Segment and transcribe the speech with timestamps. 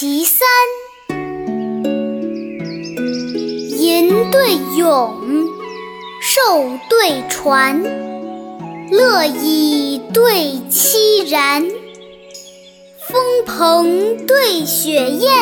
[0.00, 0.46] 其三，
[3.80, 5.48] 吟对咏，
[6.22, 7.82] 寿对传，
[8.92, 11.68] 乐以对凄然，
[13.08, 15.32] 风鹏对雪雁，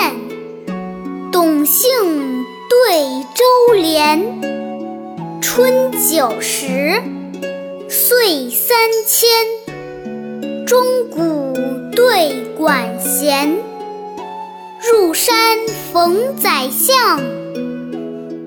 [1.31, 1.91] 董姓
[2.71, 4.41] 对周连，
[5.43, 7.03] 春九十，
[7.91, 9.29] 岁三千，
[10.67, 11.53] 钟鼓
[11.95, 13.59] 对管弦，
[14.99, 15.59] 入山
[15.93, 17.21] 逢宰相，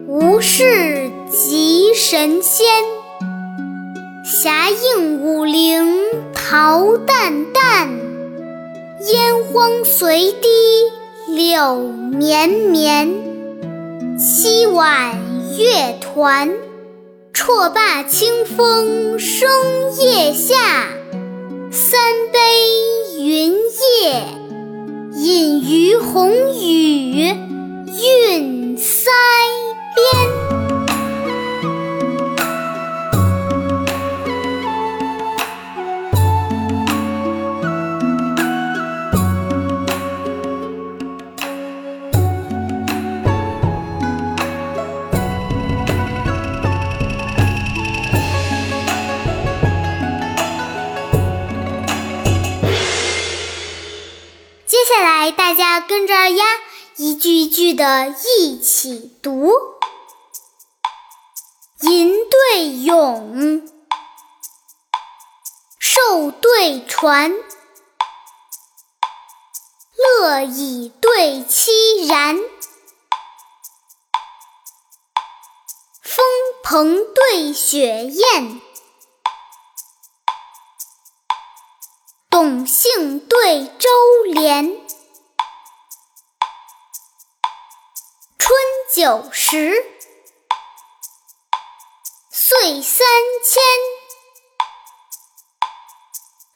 [0.07, 2.65] 无事即神仙。
[4.25, 5.95] 霞映五陵
[6.33, 7.87] 桃淡淡，
[9.13, 10.47] 烟荒随堤
[11.35, 11.81] 柳
[12.17, 13.13] 绵绵。
[14.17, 15.19] 七晚
[15.55, 16.49] 乐团，
[17.31, 19.47] 绰罢清风生
[19.99, 20.55] 夜下。
[21.71, 21.99] 三
[22.33, 22.39] 杯
[23.23, 23.55] 云
[55.31, 56.43] 大家跟着二丫
[56.95, 59.51] 一句一句的一起读：
[61.81, 63.69] 吟对咏，
[65.79, 67.31] 授对传，
[69.95, 72.37] 乐以对凄然，
[76.01, 76.25] 风
[76.63, 78.61] 鹏对雪雁。
[82.31, 83.89] 董姓对周
[84.25, 84.79] 连，
[88.91, 89.85] 九十，
[92.31, 93.05] 岁三
[93.45, 93.61] 千，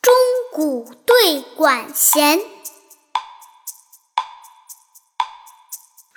[0.01, 0.11] 钟
[0.51, 2.39] 鼓对管弦，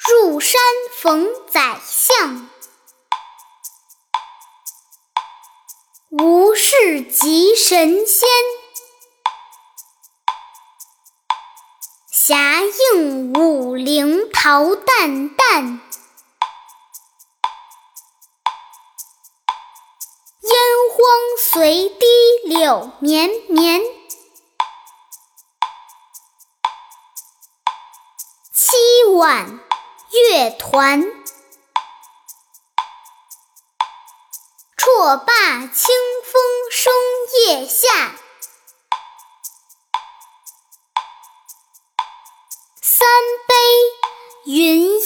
[0.08, 0.58] 入山
[1.02, 2.48] 逢宰相，
[6.08, 8.26] 无事即神仙。
[12.10, 15.80] 霞映五陵桃淡淡，
[21.58, 22.06] 随堤
[22.44, 23.80] 柳绵绵。
[28.52, 28.76] 七
[29.14, 29.58] 晚
[30.10, 31.00] 乐团，
[34.76, 35.32] 错罢
[35.66, 35.94] 清
[36.24, 36.92] 风生
[37.46, 37.88] 夜下。
[42.82, 43.08] 三
[43.48, 43.54] 杯
[44.44, 45.00] 云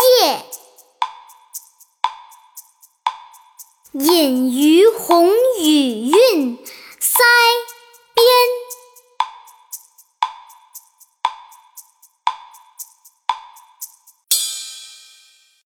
[3.93, 5.29] 隐于红
[5.61, 6.59] 与韵，
[7.01, 7.80] 腮。